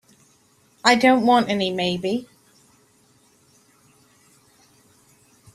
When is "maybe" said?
1.71-2.27